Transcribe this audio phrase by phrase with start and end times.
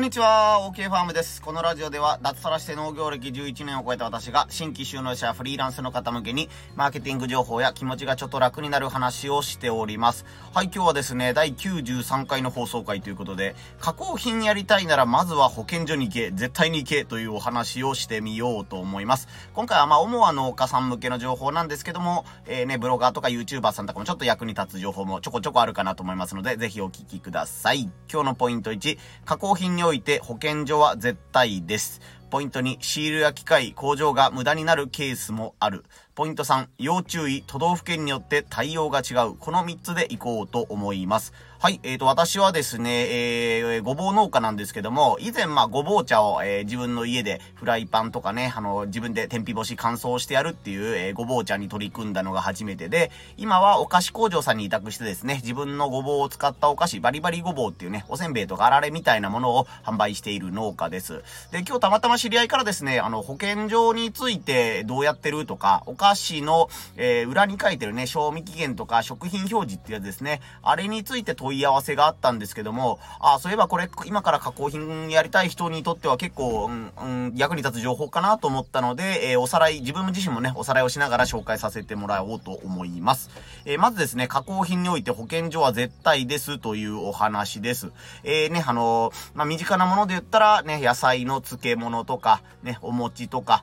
[0.00, 1.42] んにちは、OK ファームです。
[1.42, 10.24] このラジオでは、脱サラして農業歴11年を超えた私が、新規就農者やフリーランスの方向けに、マーケティング情報や気持ちがちょっと楽になる話をしております。
[10.54, 19.28] はい、今日はですね、第93回の放送回ということで、加工品やりたいなら、まずは保健所に行け、絶対に行けというお話をしてみようと思います。
[19.52, 27.90] 今回はまあ、主は農家さん向けの情報なんですけども、えー、ね、ブロガーとか YouTuber さんとかもちょっと役に立つ情報もちょこちょこあるかなと思いますので、ぜひお聞きください。
[28.10, 32.00] 今日のポイント1、加工品において保健所は絶対です。
[32.30, 35.84] ポイント2、シールや機械、工場が無駄になるケースもある。
[36.14, 39.34] ポイント3、要注意、都道府県によって対応が違う。
[39.34, 41.32] この3つでいこうと思います。
[41.62, 61.22] はい、えーと、私はですね、えー、ごぼう農家なんですけども、以前、まあ、ごぼう茶を、えー、自分の家でフライパンとかね、あの、自分で天日干し乾燥してやるっていう、えー、ごぼう茶に取り組んだのが初めてで、今はお菓子工場さんに委託してですね、自分のごぼうを使ったお菓子、バリバリごぼうっていうね、おせんべいとかあられみたいなものを販売している農家です。
[61.52, 66.68] で、今日たまたま知り合いからですね、あの、保健所についてどうやってるとか、お菓子の、
[66.98, 83.30] えー、裏に書いてるね、賞味期限とか食品表示っていうやつですね、あれについて問い合わせがあったんですけども、あ、そういえばこれ、今から加工品やりたい人にとっては結構、うん、うん、役に立つ情報かなと思ったので、えー、おさらい、自分自身もね、おさらいをしながら紹介させてもらおうと思います。
[83.64, 87.90] えー、まずですね、加工品において保健所は絶対ですというお話です。
[88.24, 93.62] えー、ね、あのー、まあ、身近なもので言ったら、ね、野菜の漬物ととか、ね、お餅とか、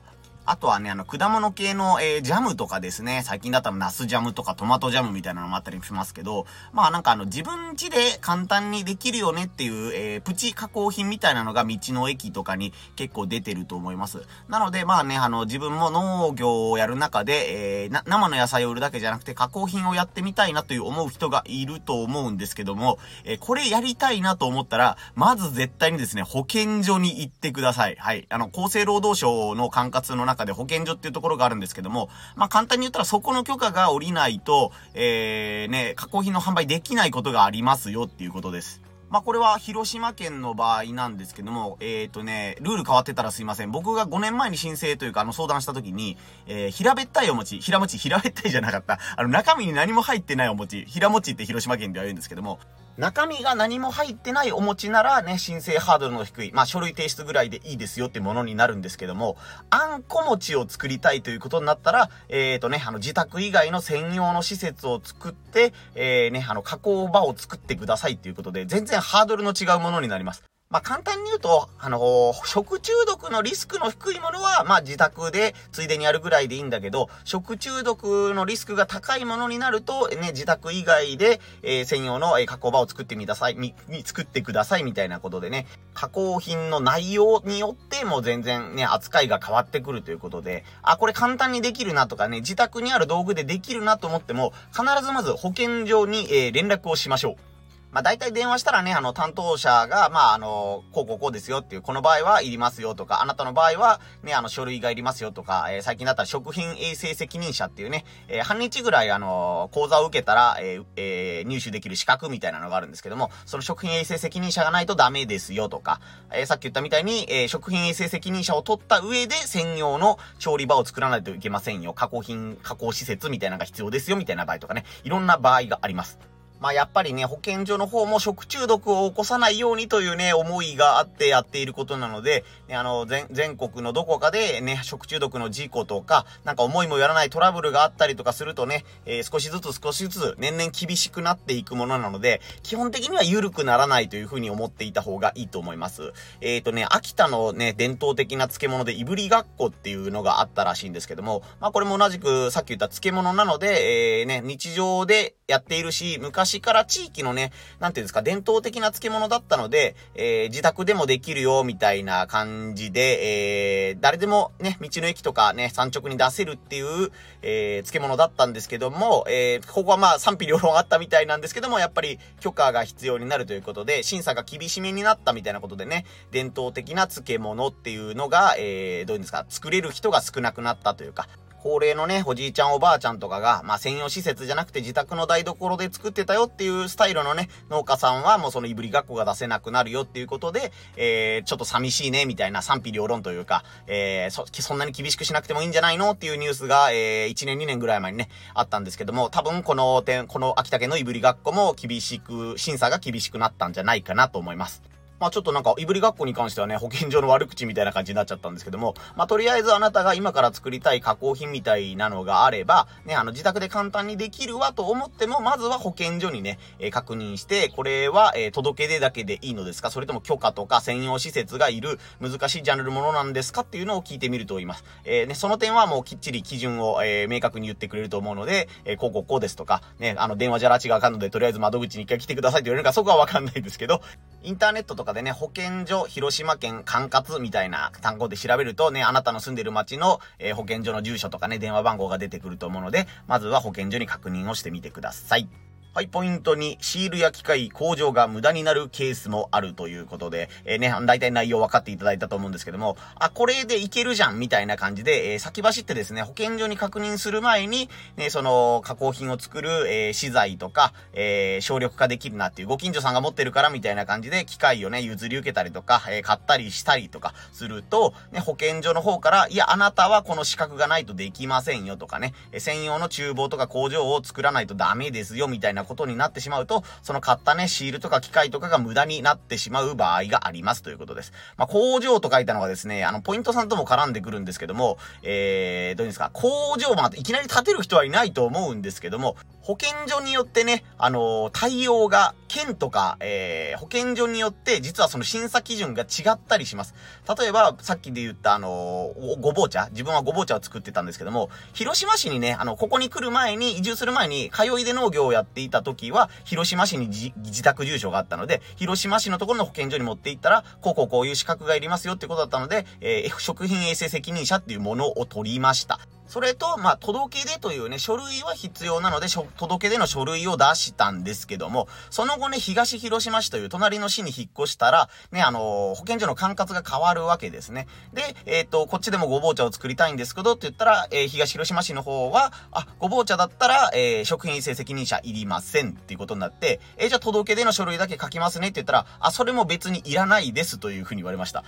[0.50, 14.22] あとはね、あの、果物系の、えー、ジャムとかですね、最近だったらナスジャムとかトマトジャムみたいなのもあったりしますけど、まあなんかあの、自分家で簡単にできるよねっていう、えー、プチ加工品みたいなのが道の駅とかに結構出てると思います。
[14.48, 27.96] なので、まあね、あの、自分も農業をやる中で、えー、生の野菜を売るだけじゃなくて加工品をやってみたいなという思う人がいると思うんですけども、えー、これやりたいなと思ったら、まず絶対にですね、保健所に行ってください。
[27.96, 28.26] はい。
[28.30, 38.80] あの、厚生労働省の管轄の中中で保健所っていうところがあるんですけども、まあ簡単に言ったらそこの許可が下りないと、えー、ね、加工品の販売できないことがありますよっていうことです。
[39.10, 43.70] まあ、これは広島県の場合なんですけども、えっ、ー、とね、ルール変わってたらすいません。
[43.70, 48.98] 僕が5年前に申請というか、あの、相談した時に、えー、平べったいお餅、平餅、平べったいじゃなかった。
[49.16, 52.58] あの、中身に何も入ってないお餅、平餅って広島県では言うんですけども、
[52.98, 59.36] 中身が何も入ってないお餅ならね、申請ハードルの低い、まあ書類提出ぐらいでいいですよってものになるんですけども、
[59.70, 70.42] あんこ餅を作りたいということになったら、えっ、ー、とね、あの自宅以外の専用の施設を作って、えー、ね、あの加工場を作ってくださいっていうことで、全然ハードルの違うものになります。
[70.70, 83.74] まあ、簡単に言うと、あのー、食中毒のリスクの低いものは、まあ、自宅でついでにやるぐらいでいいんだけど、食中毒のリスクが高いものになると、ね、自宅以外で、えー、専用の、えー、加工場を作ってみださい、み、
[84.04, 97.57] 作ってくださいみたいなことでね、加工品の内容によっても全然ね、扱いが変わってくるということで、あ、これ簡単にできるなとかね、自宅にある道具でできるなと思っても、必ずまず保健所に、えー、連絡をしましょう。
[97.90, 116.00] まあ大体電話したらね、あの担当者が、まああの、こうこうこうですよっていう、この場合はいりますよとか、あなたの場合はね、あの書類がいりますよとか、えー、最近だったら食品衛生責任者っていうね、えー、半日ぐらいあの、講座を受けたら、えー、えー、入手できる資格みたいなのがあるんですけども、その食品衛生責任者がないとダメですよとか、
[116.30, 121.94] えー、さっき言ったみたいに、えー、食品衛生責任者を取った上で専用の調理場を作らないといけませんよ。
[121.94, 126.18] 加工品、加工施設みたいなのが必要ですよみたいな場合とかね、いろんな場合があります。
[126.60, 146.12] まあやっぱりね、保健所の方も食中毒を起こさないようにというね、思いがあってやっていることなので、ね、あの、全、国のどこかでね、食中毒の事故とか、なんか思いもやらないトラブルがあったりとかするとね、えー、少しずつ少しずつ年々厳しくなっていくものなので、基本的には緩くならないというふうに思っていた方がいいと思います。
[146.40, 167.10] えっ、ー、とね、秋田のね、伝統的な漬物でいぶりがっこっていうのがあったらしいんですけども、まあこれも同じくさっき言った漬物なので、えー、ね、日常でやっているし、昔から地域のね、なんていうんですか、伝統的な漬物だったので、えー、自宅でもできるよ、みたいな感じで、えー、誰でもね、道の駅とかね、山直に出せるっていう、
[167.42, 181.28] えー、漬物だったんですけども、え、ここはまあ賛否両論あったみたいなんですけども、やっぱり許可が必要になるということで、審査が厳しめになったみたいなことでね、伝統的な漬物っていうのが、えー、どういうんですか、作れる人が少なくなったというか、
[181.62, 204.82] 高齢のね、おじいちゃんおばあちゃんとかが、まあ、専用施設じゃなくて自宅の台所で作ってたよっていうスタイルのね、農家さんはもうそのいぶりがっこが出せなくなるよっていうことで、えー、ちょっと寂しいね、みたいな賛否両論というか、えー、そ、そんなに厳しくしなくてもいいんじゃないのっていうニュースが、えー、1年2年ぐらい前にね、あったんですけども、多分この点、この秋田県のいぶりがっこも厳しく、審査が厳しくなったんじゃないかなと思います。
[205.20, 219.90] まあちょっとなんか、いぶりがっこに関してはね、保健所の悪口みたいな感じになっちゃったんですけども、まあとりあえずあなたが今から作りたい加工品みたいなのがあれば、ね、あの自宅で簡単にできるわと思っても、まずは保健所にね、えー、確認して、これは、えー、届け出だけでいいのですか？
[219.90, 224.84] それとも許可とか専用施設がいる難しいジャンルものなんですかっていうのを聞いてみると言います。
[225.04, 234.00] えー、ね、その点はもうきっちり基準を、え、明確に言ってくれると思うので、えー、こうこうこうですとか、ね、あの電話じゃらちがあかんので、とりあえず窓口に一回来てくださいって言われるか、そこはわかんないですけど、
[234.42, 245.67] インターネットとかでね、保健所、広島県管轄みたいな単語で調べるとね、あなたの住んでる町の、えー、保健所の住所とかね、電話番号が出てくると思うので、まずは保健所に確認をしてみてください。
[245.94, 281.32] はい、ポイント2、シールや機械、工場が無駄になるケースもあるということで、えー、ね、大体内容分かっていただいたと思うんですけども、あ、これでいけるじゃん、みたいな感じで、えー、先走ってですね、保健所に確認する前に、ね、その、加工品を作る、えー、資材とか、えー、省力化できるなっていう、ご近所さんが持ってるから、みたいな感じで、機械をね、譲り受けたりとか、えー、買ったりしたりとかすると、ね、保健所の方から、いや、あなたはこの資格がないとできませんよとかね、え専用の厨房とか工場を作らないとダメですよ、みたいなことになってしまうと、その買ったね、シールとか機械とかが無駄になってしまう場合がありますということです。
[281.56, 296.94] まあ、工場と書いたのがですね、あの、ポイントさんとも絡んでくるんですけども、えー、どういうんですか、工場、まあ、いきなり建てる人はいないと思うんですけども、保健所によってね、あのー、対応が、県とか、えー、保健所によって、実はその審査基準が違ったりします。
[297.38, 316.00] 例えば、さっきで言った、あのー、ごぼう茶自分はごぼう茶を作ってたんですけども、広島市にね、あの、ここに来る前に、移住する前に、通いで農業をやっていいた時は、広島市に自宅住所があったので、広島市のところの保健所に持って行ったら、こうこうこういう資格がいりますよってことだったので、えー、食品衛生責任者っていうものを取りました。
[316.28, 319.26] それと、まあ、届け出というね、書類は必要なので、
[319.56, 327.88] 届け出の書類を出したんですけども、その後ね、東広島市という隣の市に引っ越したら、ね、あのー、保健所の管轄が変わるわけですね。
[328.12, 341.64] で、えっ、と、こっちでもごぼう茶を作りたいんですけど、って言ったら、えー、東広島市の方は、あ、ごぼう茶だったら、えー、食品衛生責任者いりませんっていうことになって、えー、じゃあ届け出の書類だけ書きますねって言ったら、あ、それも別にいらないですというふうに言われました。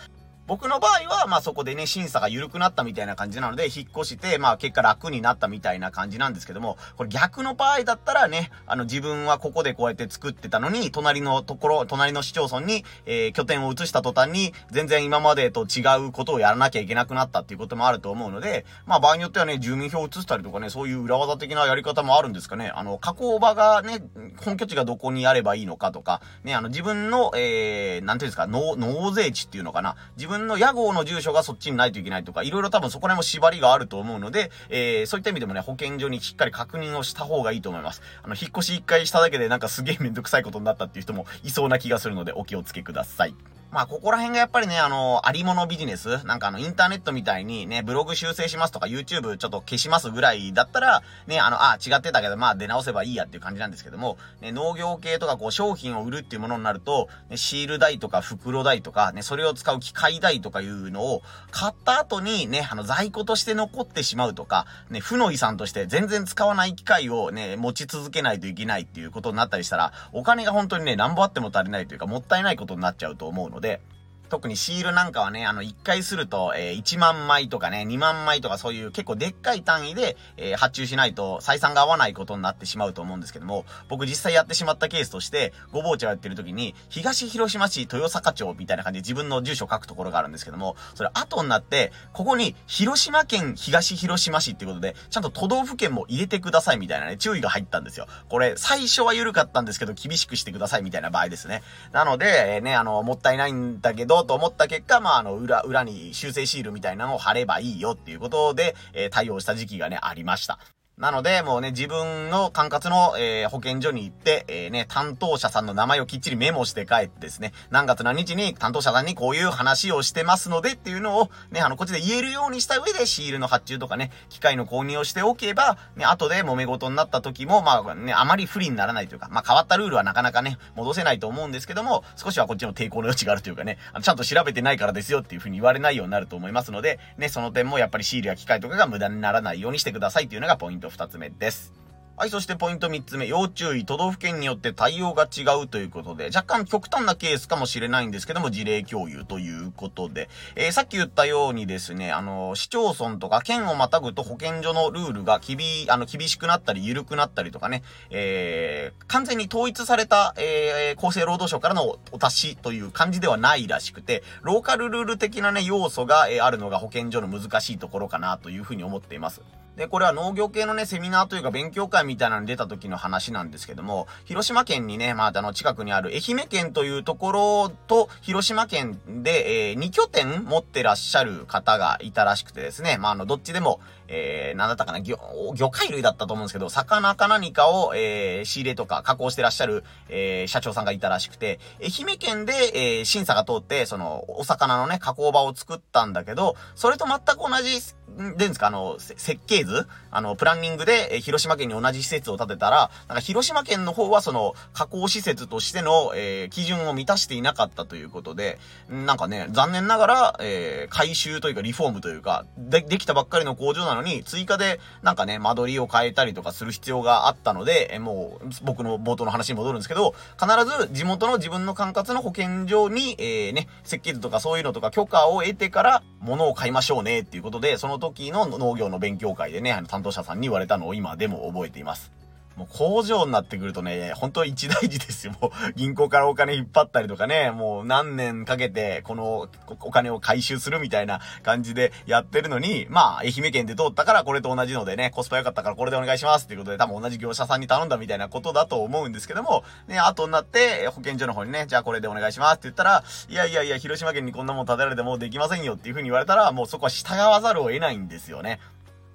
[0.51, 22.73] 僕の場合は、まあそこでね、審査が緩くなったみたいな感じなので、引っ越して、まあ結果楽になったみたいな感じなんですけども、これ逆の場合だったらね、あの自分はここでこうやって作ってたのに、隣のところ、隣の市町村に、えー、拠点を移した途端に、全然今までと違うことをやらなきゃいけなくなったっていうこともあると思うので、まあ場合によってはね、住民票を移したりとかね、そういう裏技的なやり方もあるんですかね。
[22.75, 24.03] あの、加工場がね、
[24.45, 29.95] 本拠地がどこにあればいいのかとか、ね、あの自分の、えー、なんていうんですか、納、税地っていうのかな。
[30.17, 38.03] 自分の屋号の住所がそっちにないといけないとか、いろいろ多分そこら辺も縛りがあると思うので、えー、そういった意味でもね、保健所にしっかり確認をした方がいいと思います。
[38.23, 43.35] あの、引っ越し1回しただけでなんかすげえめんどくさいことになったっていう人もいそうな気がするのでお気をつけください。
[43.71, 73.81] まあ、ここら辺がやっぱりね、あの、ありものビジネスなんかあの、インターネットみたいにね、ブログ修正しますとか、YouTube ちょっと消しますぐらいだったら、ね、あの、あ、違ってたけど、まあ、出直せばいいやっていう感じなんですけども、ね、農業系とかこう、商品を売るっていうものになると、ね、シール代とか袋代とか、ね、それを使う機械代とかいうのを、買った後にね、あの、在庫として残ってしまうとか、ね、負の遺産として全然使わない機械をね、持ち続けないといけないっていうことになったりしたら、お金が本当にね、何ぼあっても足りないというか、もったいないことになっちゃうと思うので、ので、
[74.31, 98.07] 特にシールなんかはね、あの、1回すると、えー、1万枚とかね、2万枚とかそういう結構でっかい単位で、えー、発注しないと採算が合わないことになってしまうと思うんですけども、僕実際やってしまったケースとして、ごぼう茶をやってる時に、東広島市豊坂町みたいな感じで自分の住所書くところがあるんですけども、それ後になって、ここに広島県東広島市っていうことで、ちゃんと都道府県も入れてくださいみたいなね、注意が入ったんですよ。
[98.29, 101.63] これ、最初は緩かったんですけど、厳しくしてくださいみたいな場合ですね。
[101.93, 110.59] なので、えー、ね、あの、もったいないんだけど、と思った結果、まあ、あの、裏、裏に修正シールみたいなのを貼ればいいよっていうことで、えー、対応した時期がね、ありました。
[111.01, 141.81] なので、もうね、自分の管轄の、えー、保健所に行って、えー、ね、担当者さんの名前をきっちりメモして帰ってですね、何月何日に担当者さんにこういう話をしてますのでっていうのを、ね、あの、こっちで言えるようにした上でシールの発注とかね、機械の購入をしておけば、ね、後で揉め事になった時も、まあね、あまり不利にならないというか、まあ変わったルールはなかなかね、戻せないと思うんですけども、少しはこっちの抵抗の余地があるというかね、あのちゃんと調べてないからですよっていうふうに言われないようになると思いますので、ね、その点もやっぱりシールや機械とかが無駄にならないようにしてくださいっていうのがポイント二つ目です。
[142.21, 169.41] はい、そしてポイント3つ目、要注意、都道府県によって対応が違うということで、若干極端なケースかもしれないんですけども、事例共有ということで、えー、さっき言ったようにですね、あの、市町村とか県をまたぐと保健所のルールが厳、あの、厳しくなったり、緩くなったりとかね、えー、完全に統一された、えー、厚生労働省からのお達しという感じではないらしくて、ローカルルール的なね、要素が、えー、あるのが保健所の難しいところかなというふうに思っています。
[169.81, 185.17] で、これは農業系のね、セミナーというか勉強会みたいなのに出た時の話なんですけども、広島県にね、まあ、あの、近くにある愛媛県というところと、広島県で、えー、2拠点持ってらっしゃる方がいたらしくてですね、まあ、あの、どっちでも、えー、なんだったかな、魚、
[185.55, 197.81] 魚介類だったと思うんですけど、魚か何かを、えー、仕入れとか加工してらっしゃる、えー、社長さんがいたらしくて、愛媛県で、えー、審査が通って、その、お魚のね、加工場を作ったんだけど、それと全く同じ、
[198.19, 199.70] でんですか、あの、設計図
[200.11, 208.59] あの、プランニングで、え広島県に同じ施設を建てたら、なんか広島県の方はその、加工施設としての、えー、基準を満たしていなかったということで、
[208.89, 232.13] なんかね、残念ながら、えー、改修というかリフォームというか、で、できたばっかりの工場なのに、追加で、なんかね、間取りを変えたりとかする必要があったので、えもう、僕の冒頭の話に戻るんですけど、必ず地元の自分の管轄の保健所に、えー、ね、設計図とかそういうのとか許可を得てから、物を買いましょうねっていうことで、その時の農業の勉強会でね、あの担当者さんに言われたのを今でも覚えています。
[232.57, 235.33] もう工場になってくるとね、本当一大事ですよ。
[235.41, 239.49] もう銀行からお金引っ張ったりとかね、もう何年かけてこの
[239.81, 258.61] お金を回収するみたいな感じでやってるのに、まあ愛媛県で通ったからこれと同じのでね、コスパ良かったからこれでお願いしますっていうことで多分同じ業者さんに頼んだみたいなことだと思うんですけども、ね、後になって保健所の方にね、じゃあこれでお願いしますって言ったら、いやいやいや、広島県にこんなもん建てられてもうできませんよっていう風に言われたら、もうそこは従わざるを得ないんですよね。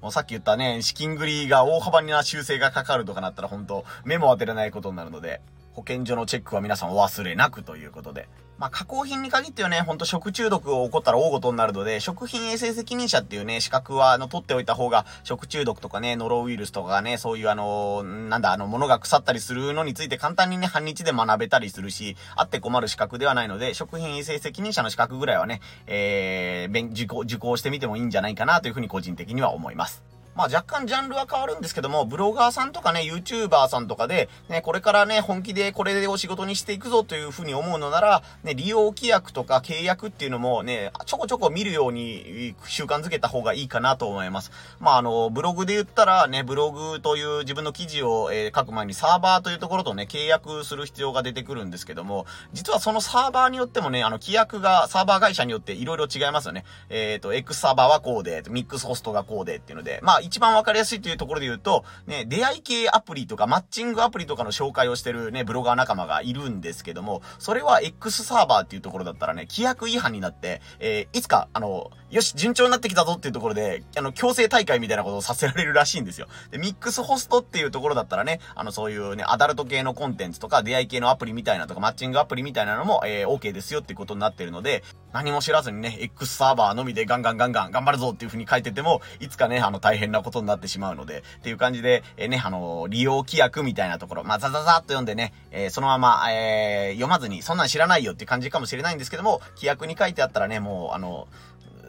[0.05, 5.41] もうさっき言ったね、資金繰りが大幅な修正がかかるとかなったら本当目も当てれないことになるので、
[5.75, 8.29] 保健所のチェックは皆さんお忘れなくということで。
[8.57, 30.14] まあ、加工品に限ってはね、ほんと食中毒が起こったら大事になるので、食品衛生責任者っていうね、資格は、あの、取っておいた方が、食中毒とかね、ノロウイルスとかね、そういうあの、なんだ、あの、物が腐ったりするのについて簡単にね、半日で学べたりするし、あって困る資格ではないので、食品衛生責任者の資格ぐらいはね、えー、受講、受講してみてもいいんじゃないかなというふうに個人的には思います。
[30.35, 44.51] まあ若干ジャンルは変わるんですけども、ブロガーさんとかね、YouTuber さんとかで、ね、これからね、本気でこれでお仕事にしていくぞというふうに思うのなら、ね、利用規約とか契約っていうのもね、ちょこちょこ見るように習慣づけた方がいいかなと思います。
[44.79, 56.65] まああの、ブログで言ったらね、ブログという自分の記事を、えー、書く前にサーバーというところとね、契約する必要が出てくるんですけども、実はそのサーバーによってもね、あの、規約がサーバー会社によって色々違いますよね。
[56.89, 76.27] えっ、ー、と、X サーバーはこうで、ミックスホストがこうでっていうので、まあ一番わかりやすいというところで言うと、ね、出会い系アプリとかマッチングアプリとかの紹介をしてるね、ブロガー仲間がいるんですけども、それは X サーバーっていうところだったらね、規約違反になって、えー、いつか、あの、よし、順調になってきたぞっていうところで、あの、強制大会みたいなことをさせられるらしいんですよ。
[76.49, 101.27] で、ミックスホストっていうところだったらね、あの、そういうね、アダルト系のコンテンツとか、出会い系のアプリみたいなとか、マッチングアプリみたいなのも、えー、OK ですよっていうことになってるので、何も知らずにね、X サーバーのみでガンガンガンガン頑張るぞっていう風に書いてても、いつかね、あの、大変なことになってしまうので、っていう感じで、えー、ね、あの、利用規約みたいなところ、まあ、ザザザっと読んでね、えー、そのまま、えー、読まずに、そんなん知らないよっていう感じかもしれないんですけども、規約に書いてあったらね、もう、あの、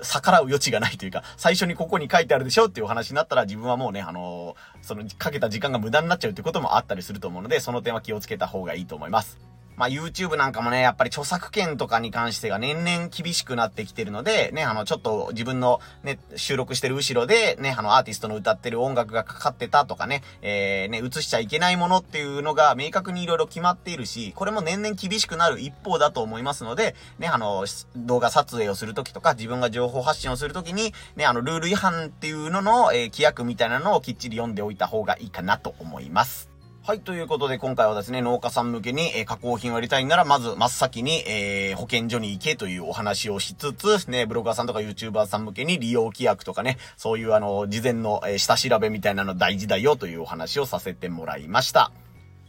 [0.03, 9.56] 逆らう余地がないというか、最初にここに書いてあるでしょっていうお話になったら自分はもうね、あのそのかけた時間が無駄になっちゃうってこともあったりすると思うので、その点は気をつけた方がいいと思います。
[9.77, 27.67] まあ、YouTube なんかもね、やっぱり著作権とかに関してが年々厳しくなってきてるので、ね、あの、ちょっと自分のね、収録してる後ろで、ね、あの、アーティストの歌ってる音楽がかかってたとかね、えー、ね、映しちゃいけないものっていうのが明確に色々決まっているし、これも年々厳しくなる一方だと思いますので、ね、あの、
[27.97, 36.56] 動画撮影をするときとか、自分が情報発信をするときに、ね、あの、ルール違反っていうのの、えー、規約みたいなのをきっちり読んでおいた方がいいかなと思います。
[36.87, 51.91] はい、ということで今回はですね、農家さん向けに、えー、加工品をやりたいなら、まず真っ先に、えー、保健所に行けというお話をしつつ、ね、ブロガーさんとか YouTuber さん向けに利用規約とかね、そういうあの、事前の、えー、下調べみたいなの大事だよというお話をさせてもらいました。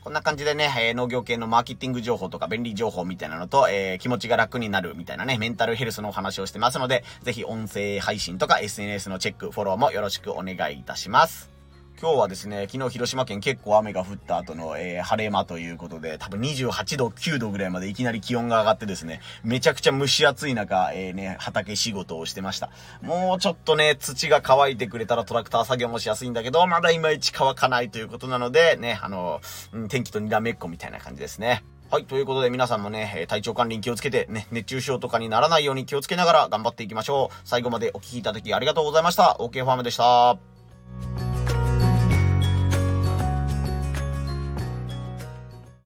[0.03, 11.56] こんな感じでね、えー、農業系のマーケティング情報とか便利情報みたいなのと、えー、気持ちが楽になるみたいなね、メンタルヘルスのお話をしてますので、ぜひ音声配信とか SNS のチェック、フォローもよろしくお願いいたします。
[11.99, 22.69] 今日はですね、昨日広島県結構雨が降った後の、えー、晴れ間ということで、多分28度、9度ぐらいまでいきなり気温が上がってですね、めちゃくちゃ蒸し暑い中、えー、ね、畑仕事をしてました。
[23.01, 29.41] もうちょっとね、土が乾いてくれたらトラクター作業もしやすいんだけど、まだいまいち乾かないということなので、ね、あの、
[29.89, 31.63] 天気とにらめっこみたいな感じですね。
[31.89, 32.05] はい。
[32.05, 37.35] ということで皆さんもね、体調管理に気をつけて、ね、熱中症とかにならないように気をつけながら頑張っていきましょう。
[37.43, 39.37] 最後までお聴きいただきありがとうございました。
[39.39, 40.37] OK ファームでした。